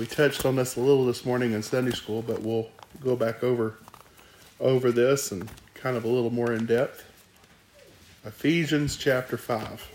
[0.00, 2.70] We touched on this a little this morning in Sunday school, but we'll
[3.02, 3.74] go back over
[4.58, 7.04] over this and kind of a little more in depth.
[8.24, 9.86] Ephesians chapter 5.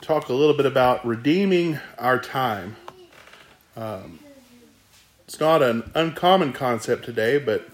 [0.00, 2.74] Talk a little bit about redeeming our time.
[3.76, 4.18] Um,
[5.38, 7.68] it's not an uncommon concept today, but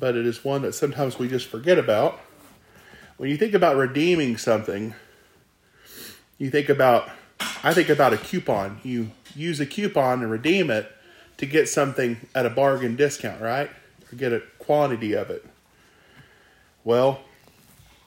[0.00, 2.18] but it is one that sometimes we just forget about.
[3.18, 4.94] When you think about redeeming something,
[6.38, 7.10] you think about
[7.62, 8.80] I think about a coupon.
[8.82, 10.90] You use a coupon and redeem it
[11.36, 13.68] to get something at a bargain discount, right?
[14.10, 15.44] Or get a quantity of it.
[16.82, 17.20] Well,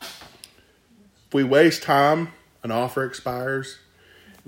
[0.02, 2.30] if we waste time,
[2.64, 3.78] an offer expires.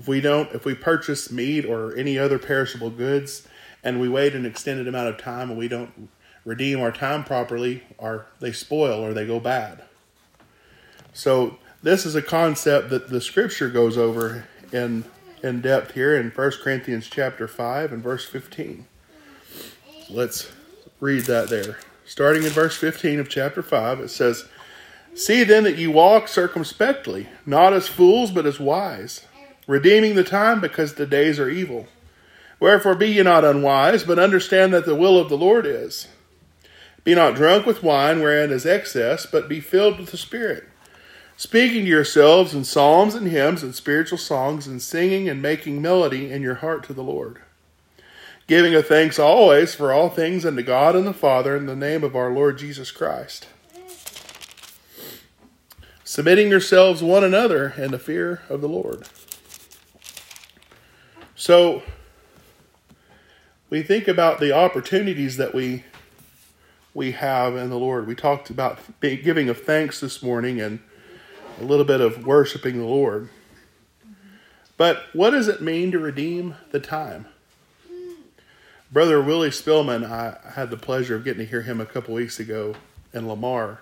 [0.00, 3.46] If we don't, if we purchase meat or any other perishable goods
[3.82, 6.08] and we wait an extended amount of time and we don't
[6.44, 9.82] redeem our time properly, or they spoil or they go bad.
[11.12, 15.04] So this is a concept that the scripture goes over in
[15.42, 18.86] in depth here in 1 Corinthians chapter 5 and verse 15.
[20.08, 20.52] Let's
[21.00, 21.78] read that there.
[22.04, 24.48] Starting in verse 15 of chapter 5, it says,
[25.14, 29.26] See then that you walk circumspectly, not as fools, but as wise,
[29.66, 31.86] redeeming the time because the days are evil.
[32.62, 36.06] Wherefore be ye not unwise, but understand that the will of the Lord is.
[37.04, 40.68] Be not drunk with wine wherein is excess, but be filled with the Spirit
[41.42, 46.30] speaking to yourselves in psalms and hymns and spiritual songs, and singing and making melody
[46.30, 47.40] in your heart to the Lord.
[48.46, 52.04] Giving a thanks always for all things unto God and the Father in the name
[52.04, 53.48] of our Lord Jesus Christ.
[56.04, 59.08] Submitting yourselves one another in the fear of the Lord.
[61.34, 61.82] So,
[63.72, 65.82] we think about the opportunities that we
[66.92, 68.06] we have in the Lord.
[68.06, 70.78] We talked about giving of thanks this morning and
[71.58, 73.30] a little bit of worshiping the Lord.
[74.76, 77.28] But what does it mean to redeem the time?
[78.92, 82.38] Brother Willie Spillman, I had the pleasure of getting to hear him a couple weeks
[82.38, 82.74] ago
[83.14, 83.80] in Lamar.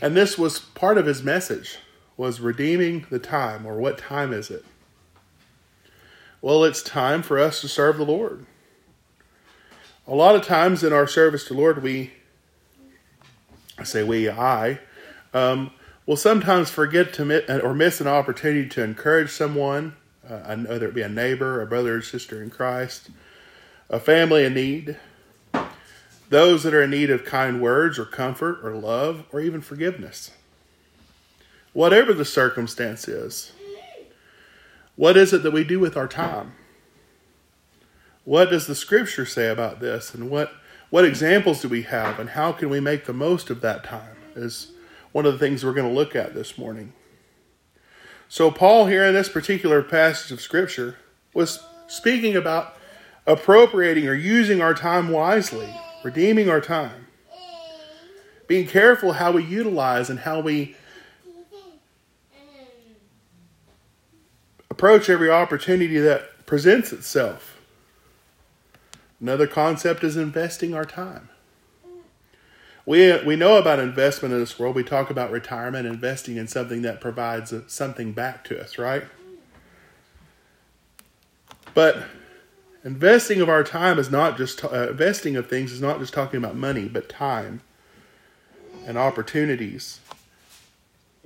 [0.00, 1.76] And this was part of his message
[2.16, 4.64] was redeeming the time or what time is it?
[6.40, 8.46] Well, it's time for us to serve the Lord.
[10.06, 12.12] A lot of times in our service to Lord, we,
[13.78, 14.78] I say we, I,
[15.32, 15.70] um,
[16.04, 19.96] will sometimes forget to or miss an opportunity to encourage someone,
[20.28, 23.08] uh, whether it be a neighbor, a brother or sister in Christ,
[23.88, 24.98] a family in need,
[26.28, 30.32] those that are in need of kind words or comfort or love or even forgiveness.
[31.72, 33.52] Whatever the circumstance is,
[34.96, 36.52] what is it that we do with our time?
[38.24, 40.14] What does the scripture say about this?
[40.14, 40.52] And what,
[40.90, 42.18] what examples do we have?
[42.18, 44.16] And how can we make the most of that time?
[44.34, 44.72] Is
[45.14, 46.92] one of the things we're going to look at this morning.
[48.28, 50.96] So, Paul, here in this particular passage of Scripture,
[51.32, 52.76] was speaking about
[53.24, 57.06] appropriating or using our time wisely, redeeming our time,
[58.48, 60.74] being careful how we utilize and how we
[64.68, 67.53] approach every opportunity that presents itself.
[69.24, 71.30] Another concept is investing our time.
[72.84, 74.76] We, we know about investment in this world.
[74.76, 79.04] We talk about retirement, investing in something that provides something back to us, right?
[81.72, 82.02] But
[82.84, 86.36] investing of our time is not just uh, investing of things is not just talking
[86.36, 87.62] about money, but time
[88.84, 90.00] and opportunities.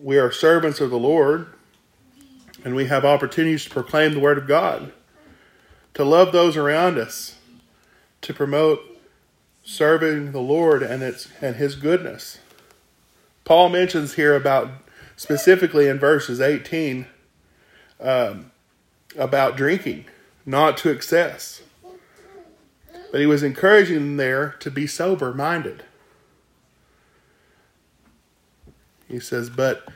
[0.00, 1.48] We are servants of the Lord,
[2.64, 4.92] and we have opportunities to proclaim the Word of God,
[5.94, 7.34] to love those around us,
[8.22, 8.80] to promote
[9.62, 12.38] serving the Lord and its and his goodness.
[13.44, 14.70] Paul mentions here about
[15.16, 17.06] specifically in verses 18
[18.00, 18.50] um,
[19.16, 20.04] about drinking,
[20.46, 21.62] not to excess.
[23.10, 25.84] But he was encouraging them there to be sober minded.
[29.08, 29.88] He says, but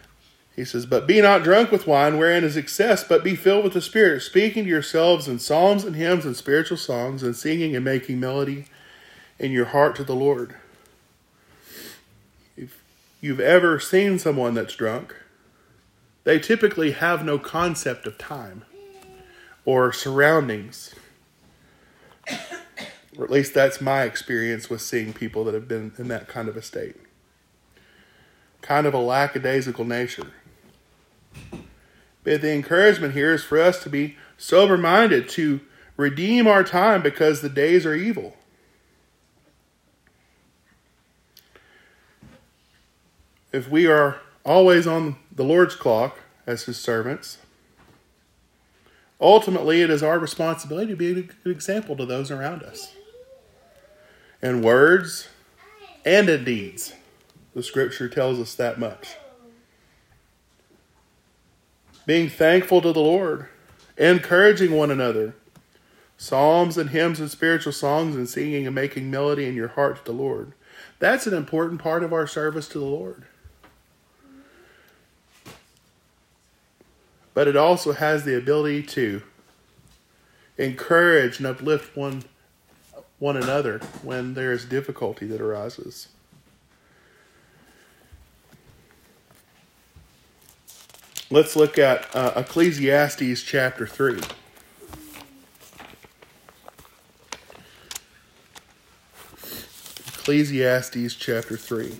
[0.54, 3.72] he says, But be not drunk with wine wherein is excess, but be filled with
[3.72, 7.84] the Spirit, speaking to yourselves in psalms and hymns and spiritual songs, and singing and
[7.84, 8.66] making melody
[9.38, 10.54] in your heart to the Lord.
[12.56, 12.82] If
[13.20, 15.16] you've ever seen someone that's drunk,
[16.24, 18.64] they typically have no concept of time
[19.64, 20.94] or surroundings.
[23.18, 26.48] Or at least that's my experience with seeing people that have been in that kind
[26.48, 26.96] of a state.
[28.62, 30.32] Kind of a lackadaisical nature.
[32.24, 35.60] But the encouragement here is for us to be sober minded, to
[35.96, 38.36] redeem our time because the days are evil.
[43.52, 47.38] If we are always on the Lord's clock as his servants,
[49.20, 52.94] ultimately it is our responsibility to be a good example to those around us
[54.40, 55.28] in words
[56.04, 56.94] and in deeds.
[57.54, 59.16] The scripture tells us that much.
[62.04, 63.48] Being thankful to the Lord,
[63.96, 65.34] encouraging one another,
[66.16, 70.04] psalms and hymns and spiritual songs, and singing and making melody in your heart to
[70.04, 70.52] the Lord.
[70.98, 73.24] That's an important part of our service to the Lord.
[77.34, 79.22] But it also has the ability to
[80.58, 82.24] encourage and uplift one
[83.18, 86.08] one another when there is difficulty that arises.
[91.32, 94.20] Let's look at uh, Ecclesiastes chapter 3.
[100.08, 101.98] Ecclesiastes chapter 3.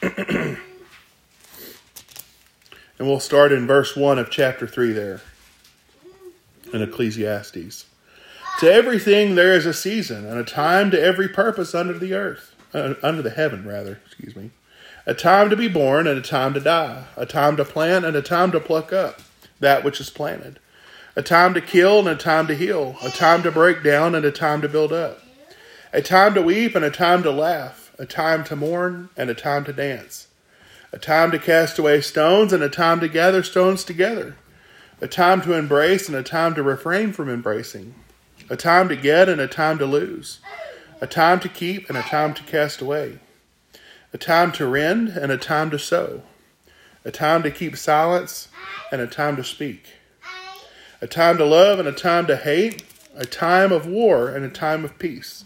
[0.16, 0.56] and
[2.98, 5.20] we'll start in verse 1 of chapter 3 there
[6.72, 7.84] in Ecclesiastes.
[8.60, 12.52] To everything there is a season and a time to every purpose under the earth,
[12.74, 14.50] uh, under the heaven, rather, excuse me.
[15.06, 18.16] A time to be born and a time to die, a time to plant and
[18.16, 19.20] a time to pluck up
[19.60, 20.58] that which is planted
[21.14, 24.24] a time to kill and a time to heal, a time to break down and
[24.24, 25.20] a time to build up,
[25.92, 29.34] a time to weep and a time to laugh, a time to mourn and a
[29.34, 30.28] time to dance,
[30.90, 34.36] a time to cast away stones and a time to gather stones together,
[35.00, 37.94] a time to embrace and a time to refrain from embracing,
[38.48, 40.40] a time to get and a time to lose,
[41.02, 43.18] a time to keep and a time to cast away,
[44.14, 46.22] a time to rend and a time to sow,
[47.04, 48.48] a time to keep silence
[48.90, 49.84] and a time to speak
[51.02, 52.84] a time to love and a time to hate,
[53.16, 55.44] a time of war and a time of peace.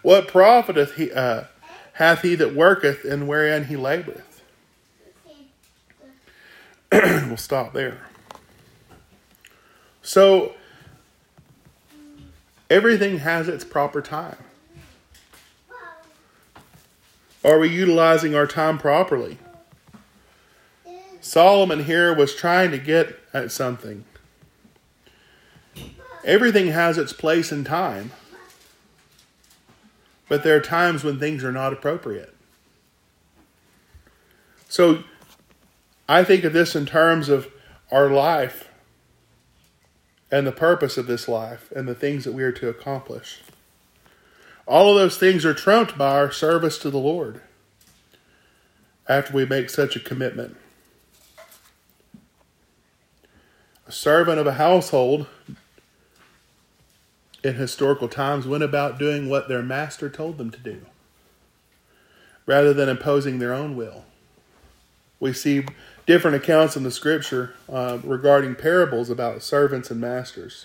[0.00, 1.44] What profiteth he, uh,
[1.94, 4.22] hath he that worketh and wherein he laboreth?
[6.92, 8.06] we'll stop there.
[10.02, 10.54] So,
[12.70, 14.36] everything has its proper time.
[17.44, 19.38] Are we utilizing our time properly?
[21.20, 24.04] Solomon here was trying to get at something.
[26.24, 28.12] Everything has its place and time.
[30.28, 32.34] But there are times when things are not appropriate.
[34.68, 35.02] So
[36.08, 37.48] I think of this in terms of
[37.90, 38.68] our life
[40.30, 43.42] and the purpose of this life and the things that we are to accomplish.
[44.72, 47.42] All of those things are trumped by our service to the Lord
[49.06, 50.56] after we make such a commitment.
[53.86, 55.26] A servant of a household
[57.44, 60.86] in historical times went about doing what their master told them to do
[62.46, 64.06] rather than imposing their own will.
[65.20, 65.66] We see
[66.06, 70.64] different accounts in the scripture uh, regarding parables about servants and masters,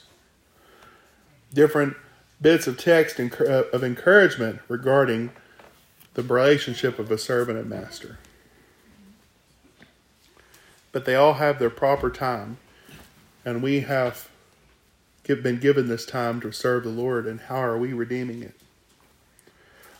[1.53, 1.97] different
[2.41, 5.31] bits of text of encouragement regarding
[6.13, 8.19] the relationship of a servant and master.
[10.91, 12.57] But they all have their proper time,
[13.45, 14.29] and we have
[15.23, 18.55] been given this time to serve the Lord, and how are we redeeming it?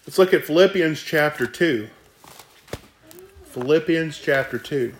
[0.05, 1.89] Let's look at Philippians chapter 2.
[3.45, 4.93] Philippians chapter 2.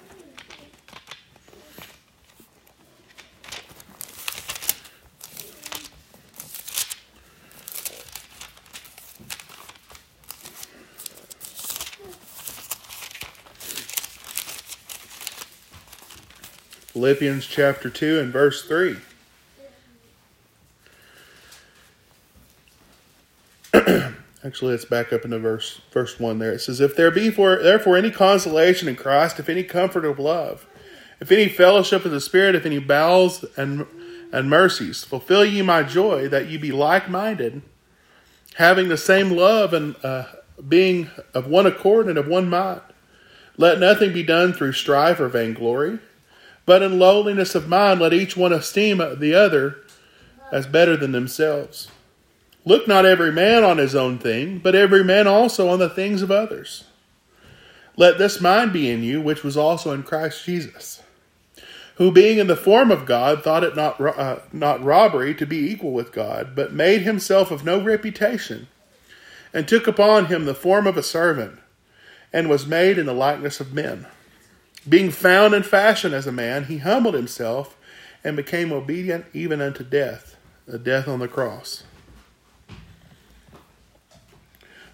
[16.98, 18.98] Philippians chapter 2 and verse 3.
[24.44, 26.40] Actually, let's back up into verse verse one.
[26.40, 30.06] There it says, "If there be for therefore any consolation in Christ, if any comfort
[30.06, 30.66] of love,
[31.22, 33.86] if any fellowship of the Spirit, if any bowels and
[34.34, 37.62] and mercies, fulfill ye my joy, that ye be like minded,
[38.56, 40.26] having the same love and uh,
[40.68, 42.82] being of one accord and of one mind.
[43.56, 46.00] Let nothing be done through strife or vainglory,
[46.68, 49.78] but in lowliness of mind let each one esteem the other
[50.52, 51.88] as better than themselves."
[52.66, 56.22] Look not every man on his own thing, but every man also on the things
[56.22, 56.84] of others.
[57.96, 61.02] Let this mind be in you, which was also in Christ Jesus,
[61.96, 65.72] who being in the form of God thought it not, uh, not robbery to be
[65.72, 68.68] equal with God, but made himself of no reputation,
[69.54, 71.60] and took upon him the form of a servant,
[72.34, 74.08] and was made in the likeness of men.
[74.88, 77.78] Being found in fashion as a man, he humbled himself
[78.24, 81.84] and became obedient even unto death, the death on the cross.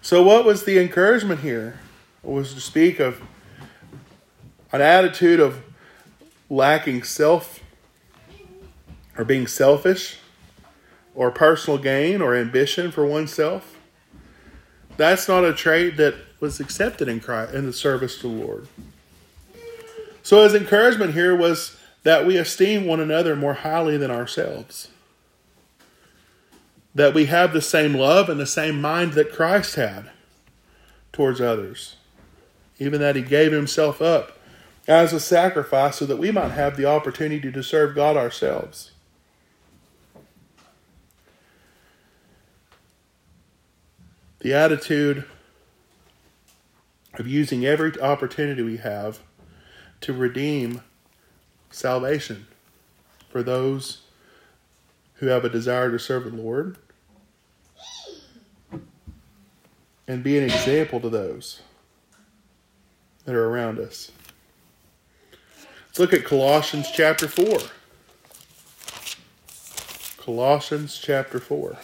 [0.02, 1.80] So, what was the encouragement here?
[2.22, 3.22] It was to speak of
[4.72, 5.62] an attitude of
[6.50, 7.60] lacking self
[9.16, 10.18] or being selfish
[11.14, 13.78] or personal gain or ambition for oneself.
[14.96, 18.68] That's not a trait that was accepted in Christ in the service to the Lord.
[20.24, 24.88] So his encouragement here was that we esteem one another more highly than ourselves.
[26.94, 30.10] That we have the same love and the same mind that Christ had
[31.12, 31.96] towards others.
[32.78, 34.38] Even that he gave himself up
[34.88, 38.92] as a sacrifice so that we might have the opportunity to serve God ourselves.
[44.40, 45.26] The attitude
[47.14, 49.20] of using every opportunity we have
[50.04, 50.82] to redeem
[51.70, 52.46] salvation
[53.30, 54.02] for those
[55.14, 56.76] who have a desire to serve the Lord
[60.06, 61.62] and be an example to those
[63.24, 64.12] that are around us.
[65.86, 67.60] Let's look at Colossians chapter 4.
[70.18, 71.78] Colossians chapter 4.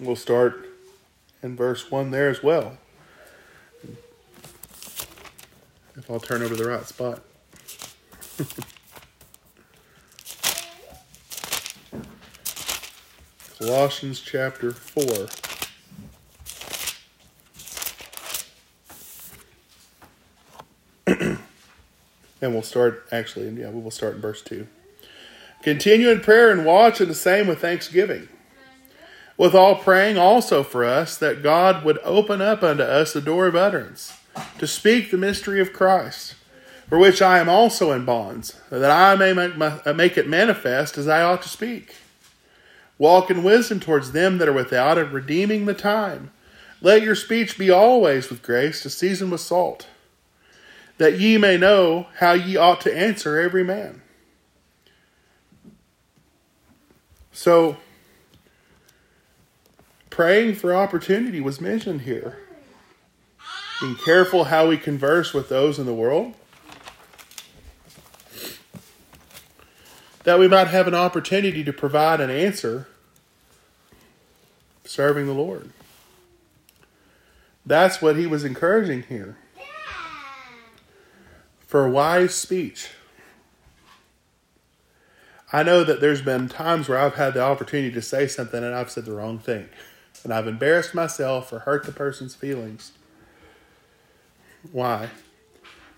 [0.00, 0.68] We'll start
[1.42, 2.78] in verse 1 there as well.
[5.96, 7.20] If I'll turn over the right spot.
[13.58, 15.26] Colossians chapter 4.
[22.40, 24.68] and we'll start, actually, yeah, we will start in verse 2.
[25.64, 28.28] Continue in prayer and watch, and the same with thanksgiving
[29.38, 33.46] with all praying also for us that God would open up unto us the door
[33.46, 34.18] of utterance
[34.58, 36.34] to speak the mystery of Christ,
[36.88, 41.08] for which I am also in bonds, that I may uh, make it manifest as
[41.08, 41.94] I ought to speak.
[42.98, 46.32] Walk in wisdom towards them that are without, and redeeming the time.
[46.80, 49.86] Let your speech be always with grace, to season with salt,
[50.98, 54.02] that ye may know how ye ought to answer every man.
[57.30, 57.76] So,
[60.18, 62.36] praying for opportunity was mentioned here.
[63.80, 66.34] Being careful how we converse with those in the world.
[70.24, 72.88] That we might have an opportunity to provide an answer
[74.84, 75.70] serving the Lord.
[77.64, 79.36] That's what he was encouraging here.
[81.64, 82.88] For wise speech.
[85.52, 88.74] I know that there's been times where I've had the opportunity to say something and
[88.74, 89.68] I've said the wrong thing
[90.28, 92.92] and I've embarrassed myself or hurt the person's feelings.
[94.72, 95.08] Why?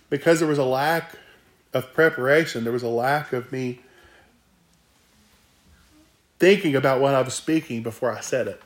[0.08, 1.16] Because there was a lack
[1.72, 3.80] of preparation, there was a lack of me
[6.38, 8.62] thinking about what I was speaking before I said it.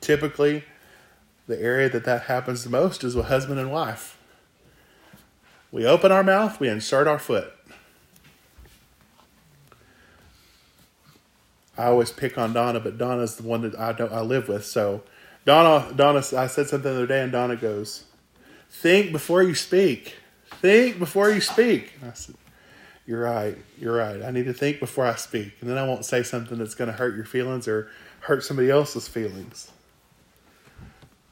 [0.00, 0.64] Typically,
[1.46, 4.16] the area that that happens the most is with husband and wife.
[5.70, 7.52] We open our mouth, we insert our foot.
[11.76, 14.64] I always pick on Donna, but Donna's the one that I don't I live with.
[14.64, 15.02] So
[15.44, 18.04] Donna Donna I said something the other day and Donna goes,
[18.70, 20.16] Think before you speak.
[20.60, 21.92] Think before you speak.
[22.04, 22.36] I said,
[23.06, 24.22] You're right, you're right.
[24.22, 25.54] I need to think before I speak.
[25.60, 27.90] And then I won't say something that's gonna hurt your feelings or
[28.20, 29.70] hurt somebody else's feelings.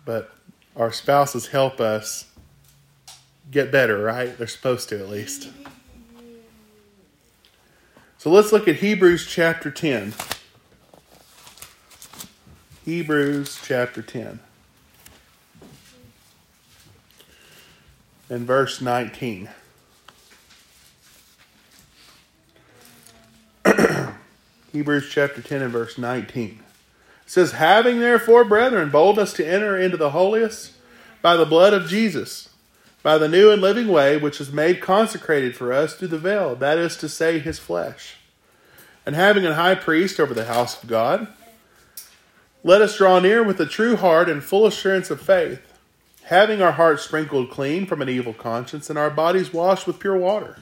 [0.05, 0.33] But
[0.77, 2.27] our spouses help us
[3.51, 4.37] get better, right?
[4.37, 5.49] They're supposed to at least.
[8.23, 10.15] So let's look at Hebrews chapter 10.
[12.85, 14.39] Hebrews chapter 10.
[18.31, 19.49] And verse 19.
[24.73, 26.45] Hebrews chapter 10 and verse 19.
[26.47, 26.61] It
[27.27, 30.75] says, Having therefore, brethren, boldness to enter into the holiest
[31.23, 32.52] by the blood of Jesus
[33.03, 36.55] by the new and living way which is made consecrated for us through the veil,
[36.57, 38.17] that is to say, his flesh.
[39.05, 41.27] And having a high priest over the house of God,
[42.63, 45.61] let us draw near with a true heart and full assurance of faith,
[46.25, 50.17] having our hearts sprinkled clean from an evil conscience and our bodies washed with pure
[50.17, 50.61] water.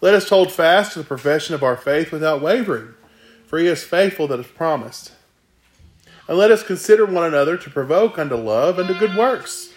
[0.00, 2.94] Let us hold fast to the profession of our faith without wavering,
[3.46, 5.12] for he is faithful that has promised.
[6.28, 9.73] And let us consider one another to provoke unto love and to good works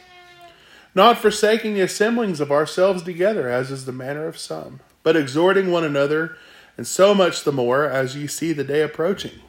[0.97, 5.71] not forsaking the assemblings of ourselves together, as is the manner of some, but exhorting
[5.71, 6.35] one another,
[6.75, 9.39] and so much the more as ye see the day approaching.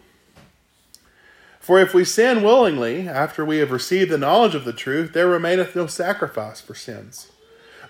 [1.58, 5.26] For if we sin willingly, after we have received the knowledge of the truth, there
[5.26, 7.32] remaineth no sacrifice for sins,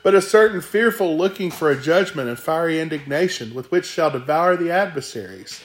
[0.04, 4.56] but a certain fearful looking for a judgment and fiery indignation with which shall devour
[4.56, 5.62] the adversaries.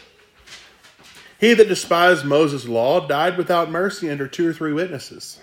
[1.40, 5.40] He that despised Moses' law died without mercy under two or three witnesses.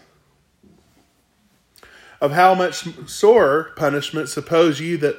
[2.21, 5.17] Of how much sorer punishment suppose ye that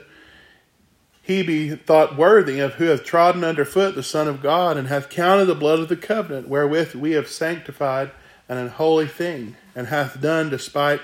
[1.21, 4.87] he be thought worthy of who hath trodden under foot the Son of God, and
[4.87, 8.11] hath counted the blood of the covenant wherewith we have sanctified
[8.49, 11.01] an unholy thing, and hath done despite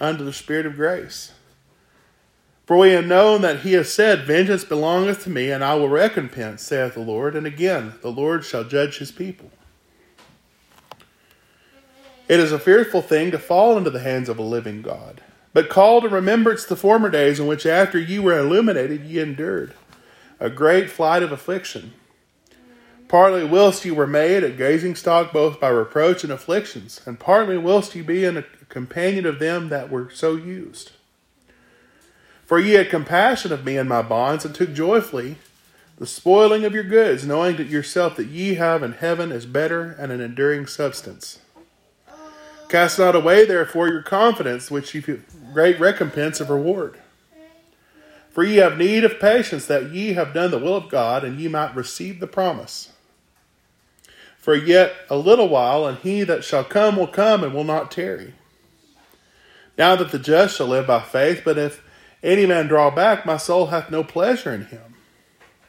[0.00, 1.32] unto the Spirit of grace.
[2.66, 5.88] For we have known that he has said, Vengeance belongeth to me, and I will
[5.88, 7.36] recompense, saith the Lord.
[7.36, 9.50] And again, the Lord shall judge his people.
[12.28, 15.22] It is a fearful thing to fall into the hands of a living God.
[15.56, 19.72] But call to remembrance the former days in which, after ye were illuminated, ye endured
[20.38, 21.94] a great flight of affliction.
[23.08, 27.56] Partly whilst ye were made a gazing stock both by reproach and afflictions, and partly
[27.56, 30.92] whilst ye being a companion of them that were so used.
[32.44, 35.36] For ye had compassion of me in my bonds, and took joyfully
[35.96, 39.96] the spoiling of your goods, knowing that yourself that ye have in heaven is better
[39.98, 41.38] and an enduring substance.
[42.68, 45.02] Cast not away, therefore, your confidence, which ye
[45.52, 46.98] great recompense of reward.
[48.30, 51.38] For ye have need of patience, that ye have done the will of God, and
[51.38, 52.92] ye might receive the promise.
[54.36, 57.90] For yet a little while, and he that shall come will come and will not
[57.90, 58.34] tarry.
[59.78, 61.82] Now that the just shall live by faith, but if
[62.22, 64.94] any man draw back, my soul hath no pleasure in him.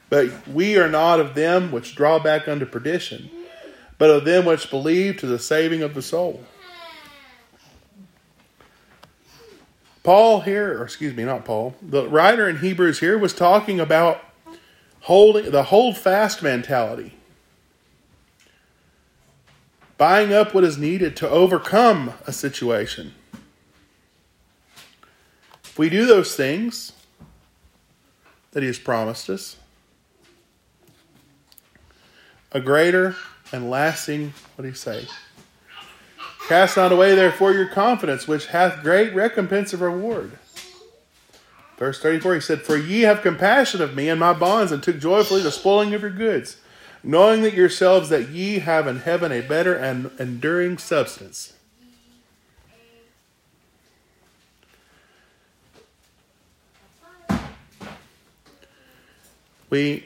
[0.09, 3.29] But we are not of them which draw back unto perdition,
[3.97, 6.43] but of them which believe to the saving of the soul.
[10.07, 14.23] Paul here, or excuse me, not Paul, the writer in Hebrews here was talking about
[15.01, 17.15] holding the hold fast mentality.
[19.97, 23.15] Buying up what is needed to overcome a situation.
[25.65, 26.93] If we do those things
[28.51, 29.57] that He has promised us,
[32.53, 33.17] a greater
[33.51, 35.05] and lasting, what do you say?
[36.47, 40.39] Cast not away, therefore, your confidence, which hath great recompense of reward.
[41.77, 44.97] Verse 34, he said, For ye have compassion of me and my bonds, and took
[44.97, 46.57] joyfully the spoiling of your goods,
[47.03, 51.51] knowing that yourselves that ye have in heaven a better and enduring substance.
[59.69, 60.05] We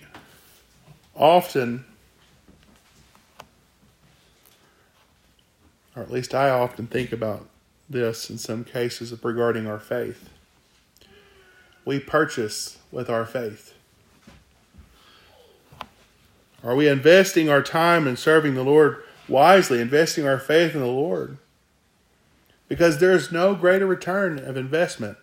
[1.16, 1.86] often,
[5.96, 7.48] or at least I often think about
[7.90, 10.30] this in some cases regarding our faith.
[11.84, 13.74] We purchase with our faith.
[16.64, 20.88] Are we investing our time in serving the Lord wisely, investing our faith in the
[20.88, 21.38] Lord?
[22.68, 25.18] Because there is no greater return of investment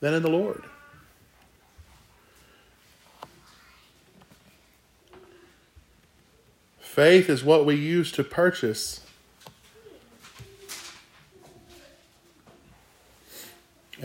[0.00, 0.64] than in the Lord.
[6.78, 9.04] Faith is what we use to purchase.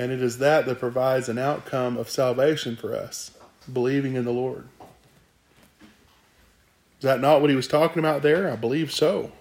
[0.03, 3.31] And it is that that provides an outcome of salvation for us,
[3.71, 4.67] believing in the Lord.
[4.81, 8.51] Is that not what he was talking about there?
[8.51, 9.31] I believe so.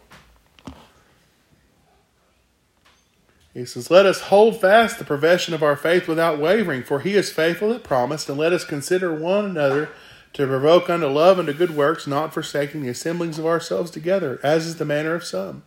[3.53, 7.14] He says, Let us hold fast the profession of our faith without wavering, for he
[7.14, 9.88] is faithful that promised, and let us consider one another
[10.35, 14.38] to provoke unto love and to good works, not forsaking the assemblings of ourselves together,
[14.44, 15.64] as is the manner of some,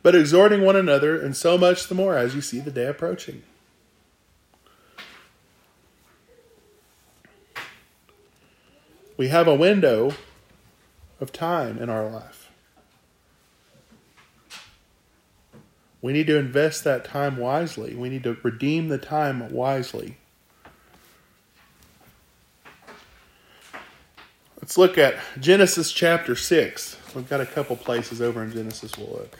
[0.00, 3.42] but exhorting one another, and so much the more as you see the day approaching.
[9.18, 10.14] We have a window
[11.20, 12.50] of time in our life.
[16.00, 17.96] We need to invest that time wisely.
[17.96, 20.18] We need to redeem the time wisely.
[24.62, 26.96] Let's look at Genesis chapter 6.
[27.16, 29.36] We've got a couple places over in Genesis we'll look.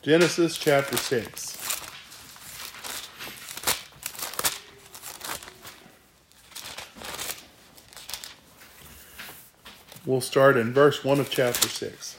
[0.00, 1.57] Genesis chapter 6.
[10.08, 12.16] We'll start in verse 1 of chapter 6.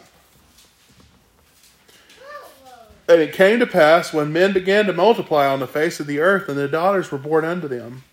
[3.08, 6.20] And it came to pass when men began to multiply on the face of the
[6.20, 8.04] earth, and the daughters were born unto them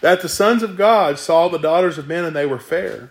[0.00, 3.10] that the sons of God saw the daughters of men, and they were fair,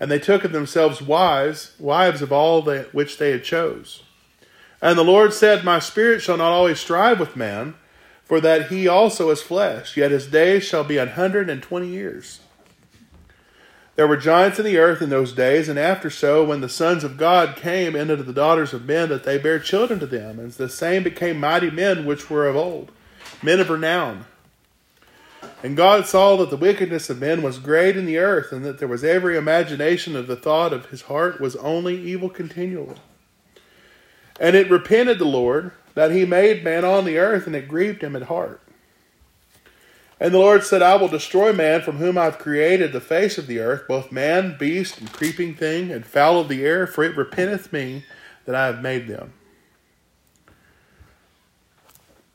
[0.00, 4.02] and they took of themselves wives, wives of all that which they had chose.
[4.82, 7.76] And the Lord said, My spirit shall not always strive with man,
[8.24, 11.90] for that he also is flesh, yet his days shall be an hundred and twenty
[11.90, 12.40] years.
[13.96, 17.04] There were giants in the earth in those days, and after so, when the sons
[17.04, 20.50] of God came into the daughters of men, that they bare children to them, and
[20.50, 22.90] the same became mighty men which were of old,
[23.40, 24.26] men of renown.
[25.62, 28.78] And God saw that the wickedness of men was great in the earth, and that
[28.78, 32.96] there was every imagination of the thought of his heart was only evil continually.
[34.40, 38.02] And it repented the Lord that he made man on the earth, and it grieved
[38.02, 38.60] him at heart.
[40.24, 43.46] And the Lord said, I will destroy man from whom I've created the face of
[43.46, 47.14] the earth, both man, beast, and creeping thing, and fowl of the air, for it
[47.14, 48.06] repenteth me
[48.46, 49.34] that I have made them.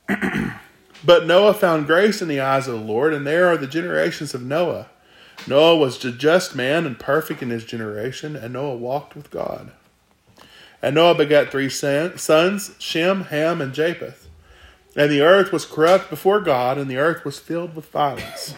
[1.04, 4.36] But Noah found grace in the eyes of the Lord, and there are the generations
[4.36, 4.90] of Noah.
[5.48, 9.72] Noah was a just man and perfect in his generation, and Noah walked with God.
[10.82, 14.29] And Noah begat three sons Shem, Ham, and Japheth.
[15.00, 18.54] And the earth was corrupt before God, and the earth was filled with violence.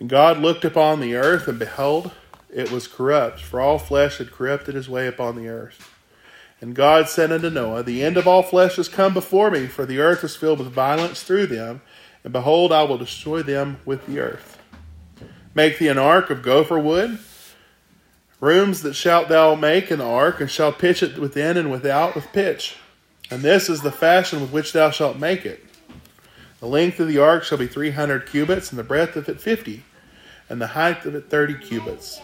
[0.00, 2.10] And God looked upon the earth, and behold,
[2.52, 5.94] it was corrupt, for all flesh had corrupted his way upon the earth.
[6.60, 9.86] And God said unto Noah, The end of all flesh is come before me, for
[9.86, 11.80] the earth is filled with violence through them,
[12.24, 14.58] and behold, I will destroy them with the earth.
[15.54, 17.20] Make thee an ark of gopher wood.
[18.40, 22.16] Rooms that shalt thou make in the ark, and shalt pitch it within and without
[22.16, 22.78] with pitch.
[23.30, 25.64] And this is the fashion with which thou shalt make it.
[26.60, 29.40] The length of the ark shall be three hundred cubits, and the breadth of it
[29.40, 29.84] fifty,
[30.48, 32.20] and the height of it thirty cubits.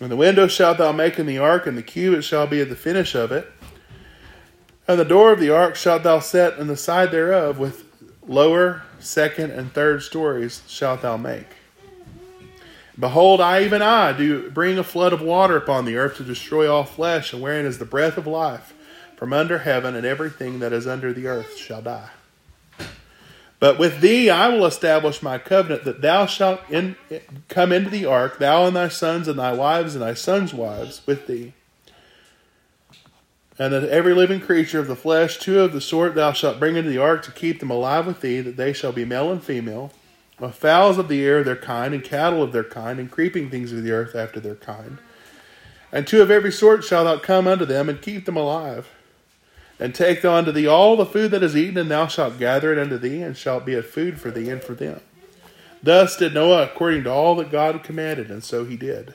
[0.00, 2.68] And the window shalt thou make in the ark, and the cubit shall be at
[2.68, 3.50] the finish of it.
[4.88, 7.84] And the door of the ark shalt thou set in the side thereof, with
[8.26, 11.46] lower, second, and third stories shalt thou make.
[12.98, 16.70] Behold, I, even I, do bring a flood of water upon the earth to destroy
[16.70, 18.74] all flesh, and wherein is the breath of life
[19.20, 22.08] from under heaven, and everything that is under the earth shall die.
[23.58, 26.96] But with thee I will establish my covenant that thou shalt in,
[27.46, 31.02] come into the ark, thou and thy sons and thy wives and thy sons' wives
[31.04, 31.52] with thee.
[33.58, 36.76] And that every living creature of the flesh, two of the sort thou shalt bring
[36.76, 39.44] into the ark to keep them alive with thee, that they shall be male and
[39.44, 39.92] female,
[40.38, 43.70] of fowls of the air their kind, and cattle of their kind, and creeping things
[43.70, 44.96] of the earth after their kind.
[45.92, 48.88] And two of every sort shalt thou come unto them, and keep them alive
[49.80, 52.78] and take unto thee all the food that is eaten, and thou shalt gather it
[52.78, 55.00] unto thee, and shalt be a food for thee and for them.
[55.82, 59.14] Thus did Noah according to all that God commanded, and so he did.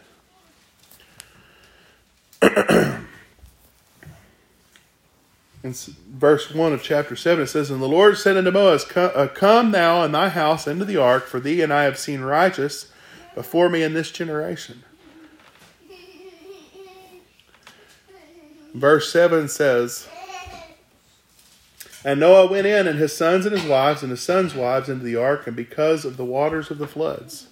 [5.63, 5.73] In
[6.09, 9.71] verse 1 of chapter 7, it says, And the Lord said unto Moses, uh, Come
[9.71, 12.91] thou and thy house into the ark, for thee and I have seen righteous
[13.33, 14.83] before me in this generation.
[18.75, 20.07] Verse 7 says,
[22.05, 25.03] and Noah went in, and his sons and his wives, and his sons' wives into
[25.03, 27.47] the ark, and because of the waters of the floods.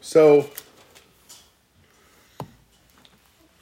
[0.00, 0.50] So,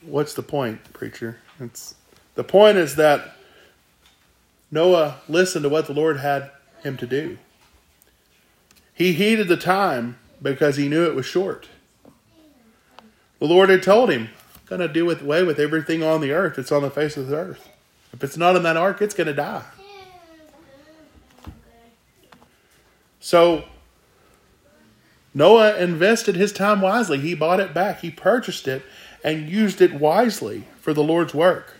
[0.00, 1.36] what's the point, preacher?
[1.60, 1.96] It's,
[2.34, 3.36] the point is that
[4.70, 6.50] Noah listened to what the Lord had
[6.82, 7.36] him to do.
[8.94, 11.68] He heeded the time because he knew it was short.
[13.38, 14.30] The Lord had told him,
[14.70, 17.36] going to do away with everything on the earth that's on the face of the
[17.36, 17.68] earth.
[18.12, 19.64] If it's not in that ark, it's going to die.
[23.18, 23.64] So
[25.34, 27.18] Noah invested his time wisely.
[27.18, 28.82] He bought it back, he purchased it,
[29.22, 31.74] and used it wisely for the Lord's work.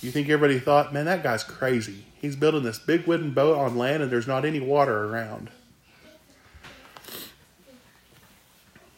[0.00, 2.04] You think everybody thought, man, that guy's crazy.
[2.20, 5.50] He's building this big wooden boat on land and there's not any water around.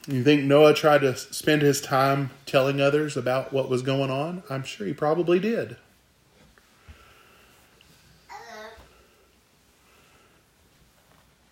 [0.09, 4.45] You think Noah tried to spend his time telling others about what was going on?
[4.49, 5.77] I'm sure he probably did.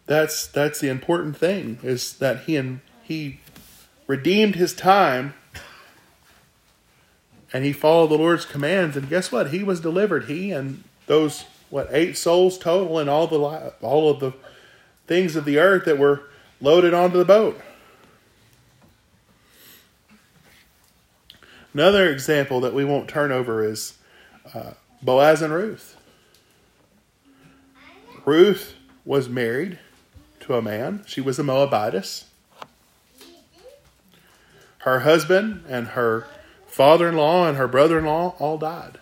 [0.06, 3.40] That's that's the important thing is that he and he
[4.06, 5.34] redeemed his time
[7.52, 9.50] and he followed the Lord's commands and guess what?
[9.50, 10.26] He was delivered.
[10.26, 13.38] He and those what eight souls total and all the
[13.80, 14.34] all of the
[15.06, 16.24] things of the earth that were
[16.60, 17.60] loaded onto the boat.
[21.74, 23.98] Another example that we won't turn over is
[24.54, 25.96] uh, Boaz and Ruth.
[28.24, 29.80] Ruth was married
[30.40, 32.26] to a man, she was a Moabitess.
[34.78, 36.26] Her husband and her
[36.66, 38.98] father in law and her brother in law all died.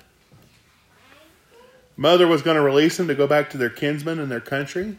[1.97, 4.97] Mother was going to release them to go back to their kinsmen and their country,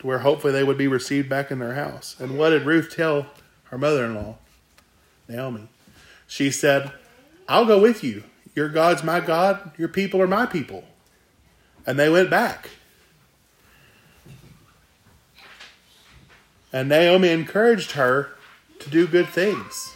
[0.00, 2.16] to where hopefully they would be received back in their house.
[2.18, 3.26] And what did Ruth tell
[3.64, 4.36] her mother in law,
[5.28, 5.68] Naomi?
[6.26, 6.92] She said,
[7.48, 8.24] I'll go with you.
[8.54, 10.84] Your God's my God, your people are my people.
[11.86, 12.70] And they went back.
[16.72, 18.30] And Naomi encouraged her
[18.80, 19.94] to do good things.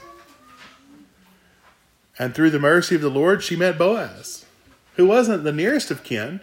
[2.18, 4.44] And through the mercy of the Lord, she met Boaz,
[4.96, 6.40] who wasn't the nearest of kin,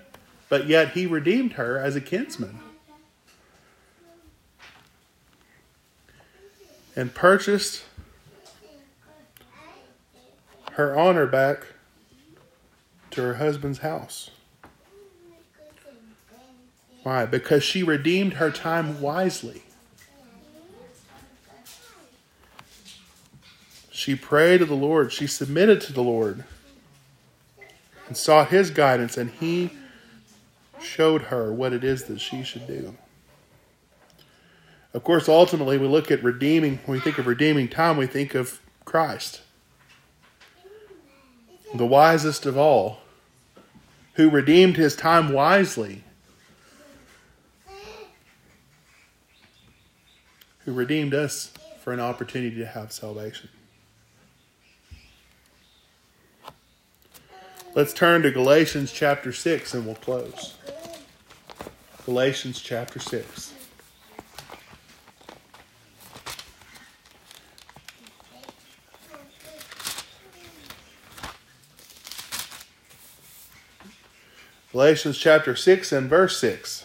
[0.48, 2.60] but yet he redeemed her as a kinsman.
[6.96, 7.84] And purchased
[10.76, 11.68] her honor back
[13.12, 14.30] to her husband's house.
[17.04, 17.26] Why?
[17.26, 19.64] Because she redeemed her time wisely.
[23.90, 25.14] She prayed to the Lord.
[25.14, 26.44] She submitted to the Lord
[28.08, 29.72] and sought His guidance, and He
[30.82, 32.96] showed her what it is that she should do.
[34.94, 38.36] Of course, ultimately, we look at redeeming, when we think of redeeming time, we think
[38.36, 39.42] of Christ,
[41.78, 43.00] the wisest of all,
[44.14, 46.04] who redeemed his time wisely,
[50.66, 53.50] who redeemed us for an opportunity to have salvation.
[57.76, 60.56] Let's turn to Galatians chapter 6 and we'll close.
[62.06, 63.55] Galatians chapter 6.
[74.76, 76.84] Galatians chapter 6 and verse 6.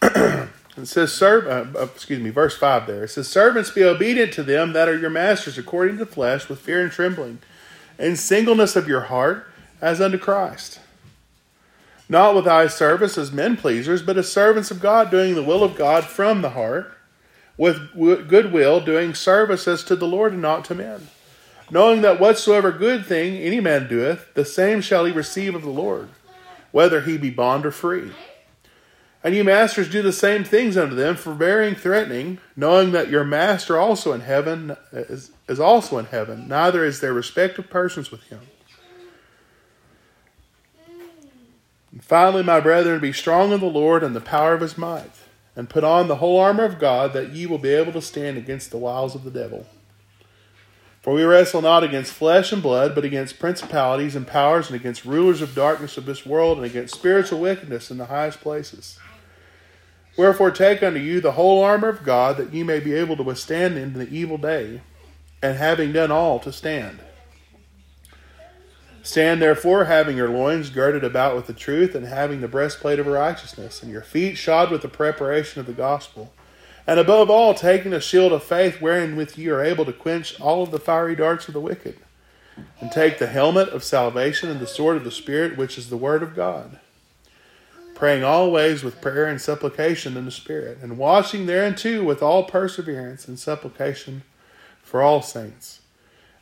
[0.02, 0.48] it
[0.84, 3.02] says, serve, uh, uh, excuse me, verse 5 there.
[3.02, 6.48] It says, Servants, be obedient to them that are your masters according to the flesh,
[6.48, 7.40] with fear and trembling,
[7.98, 9.48] and singleness of your heart,
[9.80, 10.78] as unto Christ.
[12.08, 15.64] Not with eye service as men pleasers, but as servants of God, doing the will
[15.64, 16.96] of God from the heart,
[17.56, 17.96] with
[18.28, 21.08] good will, doing service as to the Lord and not to men
[21.70, 25.70] knowing that whatsoever good thing any man doeth, the same shall he receive of the
[25.70, 26.08] Lord,
[26.72, 28.12] whether he be bond or free.
[29.22, 33.78] And you masters do the same things unto them, forbearing, threatening, knowing that your master
[33.78, 38.22] also in heaven is, is also in heaven, neither is there respect of persons with
[38.24, 38.40] him.
[41.90, 45.12] And finally, my brethren, be strong in the Lord and the power of his might,
[45.56, 48.36] and put on the whole armor of God, that ye will be able to stand
[48.36, 49.66] against the wiles of the devil.
[51.04, 55.04] For we wrestle not against flesh and blood, but against principalities and powers, and against
[55.04, 58.98] rulers of darkness of this world, and against spiritual wickedness in the highest places.
[60.16, 63.22] Wherefore take unto you the whole armor of God, that ye may be able to
[63.22, 64.80] withstand in the evil day,
[65.42, 67.00] and having done all, to stand.
[69.02, 73.06] Stand therefore, having your loins girded about with the truth, and having the breastplate of
[73.06, 76.32] righteousness, and your feet shod with the preparation of the gospel
[76.86, 80.38] and above all, taking a shield of faith wherein with ye are able to quench
[80.40, 81.96] all of the fiery darts of the wicked.
[82.80, 85.96] And take the helmet of salvation and the sword of the Spirit, which is the
[85.96, 86.78] word of God.
[87.94, 93.26] Praying always with prayer and supplication in the Spirit, and watching thereunto with all perseverance
[93.26, 94.22] and supplication
[94.82, 95.80] for all saints.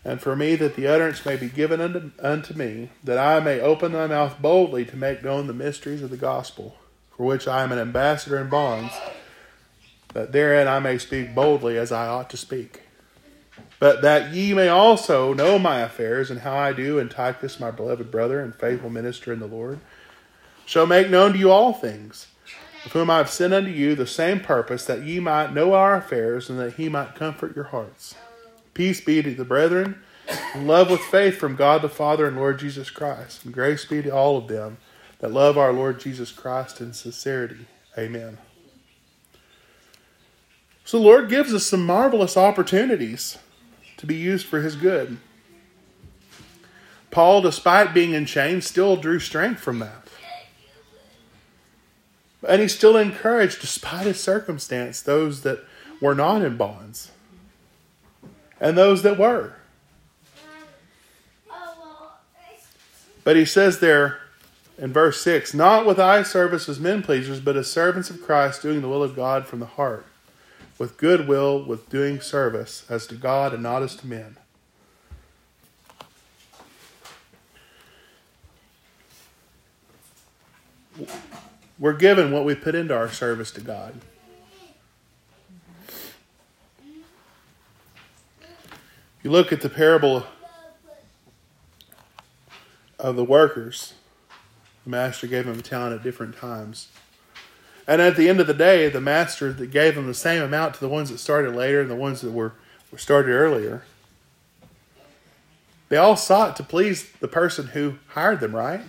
[0.04, 3.60] And for me, that the utterance may be given unto, unto me, that I may
[3.60, 6.76] open my mouth boldly to make known the mysteries of the gospel,
[7.16, 8.92] for which I am an ambassador in bonds
[10.12, 12.82] that therein I may speak boldly as I ought to speak.
[13.78, 17.70] But that ye may also know my affairs and how I do, and Tychus, my
[17.70, 19.80] beloved brother and faithful minister in the Lord,
[20.64, 22.28] shall make known to you all things,
[22.84, 25.96] of whom I have sent unto you the same purpose, that ye might know our
[25.96, 28.14] affairs, and that he might comfort your hearts.
[28.72, 30.00] Peace be to the brethren,
[30.54, 34.00] and love with faith from God the Father and Lord Jesus Christ, and grace be
[34.02, 34.78] to all of them
[35.18, 37.66] that love our Lord Jesus Christ in sincerity.
[37.98, 38.38] Amen.
[40.92, 43.38] So the Lord gives us some marvelous opportunities
[43.96, 45.16] to be used for His good.
[47.10, 50.06] Paul, despite being in chains, still drew strength from that.
[52.46, 55.64] And he still encouraged, despite his circumstance, those that
[56.02, 57.10] were not in bonds
[58.60, 59.54] and those that were.
[63.24, 64.18] But he says there
[64.76, 68.60] in verse 6 Not with eye service as men pleasers, but as servants of Christ,
[68.60, 70.04] doing the will of God from the heart
[70.78, 74.36] with good will, with doing service, as to God and not as to men.
[81.78, 83.94] We're given what we put into our service to God.
[89.22, 90.26] You look at the parable
[92.98, 93.94] of the workers.
[94.84, 96.88] The master gave them a talent at different times.
[97.86, 100.74] And at the end of the day, the master that gave them the same amount
[100.74, 102.54] to the ones that started later and the ones that were,
[102.90, 103.82] were started earlier,
[105.88, 108.80] they all sought to please the person who hired them, right?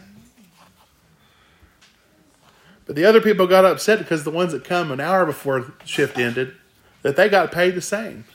[2.86, 6.18] But the other people got upset because the ones that come an hour before shift
[6.18, 6.54] ended,
[7.02, 8.26] that they got paid the same.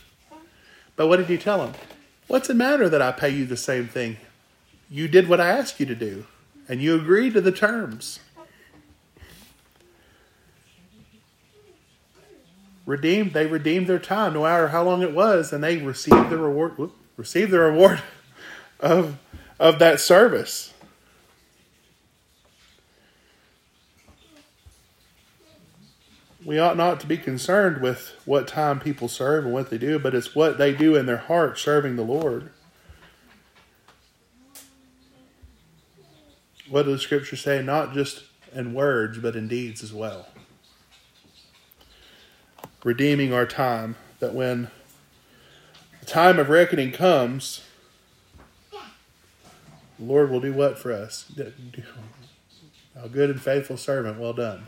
[0.96, 1.74] But what did he tell them?
[2.26, 4.16] What's the matter that I pay you the same thing?
[4.90, 6.26] You did what I asked you to do,
[6.68, 8.20] and you agreed to the terms.
[12.88, 16.38] Redeemed, they redeemed their time, no matter how long it was, and they received the
[16.38, 16.78] reward.
[16.78, 18.00] Whoop, received the reward
[18.80, 19.18] of
[19.60, 20.72] of that service.
[26.42, 29.98] we ought not to be concerned with what time people serve and what they do,
[29.98, 32.50] but it's what they do in their heart serving the Lord.
[36.70, 37.62] What does the scripture say?
[37.62, 38.22] Not just
[38.54, 40.26] in words, but in deeds as well.
[42.88, 44.70] Redeeming our time, that when
[46.00, 47.62] the time of reckoning comes,
[48.72, 51.30] the Lord will do what for us?
[52.96, 54.64] A good and faithful servant, well done.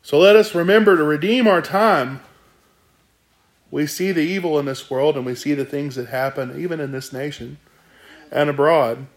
[0.00, 2.22] So let us remember to redeem our time.
[3.70, 6.80] We see the evil in this world and we see the things that happen even
[6.80, 7.58] in this nation
[8.32, 9.08] and abroad.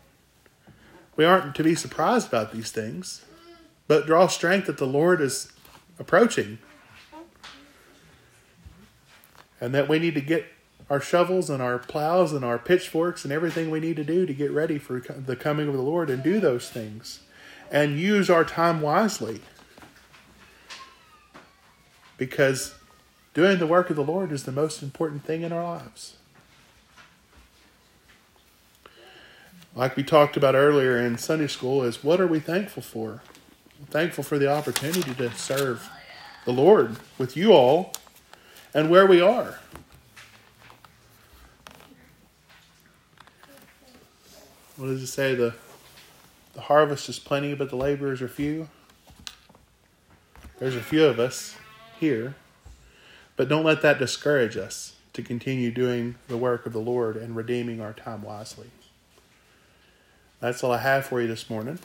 [1.16, 3.24] We aren't to be surprised about these things,
[3.90, 5.52] but draw strength that the Lord is
[5.98, 6.60] approaching.
[9.60, 10.46] And that we need to get
[10.92, 14.34] our shovels and our plows and our pitchforks and everything we need to do to
[14.34, 17.22] get ready for the coming of the Lord and do those things
[17.72, 19.42] and use our time wisely
[22.18, 22.76] because
[23.34, 26.16] doing the work of the Lord is the most important thing in our lives.
[29.74, 33.24] Like we talked about earlier in Sunday school, is what are we thankful for?
[33.88, 35.90] Thankful for the opportunity to serve
[36.46, 37.94] the Lord with you all
[38.74, 39.60] and where we are.
[44.78, 45.36] What does it say?
[45.36, 45.56] The
[46.60, 48.68] the harvest is plenty, but the laborers are few.
[50.58, 51.56] There's a few of us
[51.98, 52.36] here.
[53.38, 57.34] But don't let that discourage us to continue doing the work of the Lord and
[57.34, 58.72] redeeming our time wisely.
[60.42, 61.80] That's all I have for you this morning.